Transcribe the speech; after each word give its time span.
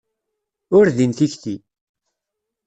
Ur 0.77 0.85
din 0.97 1.11
tikti. 1.17 1.55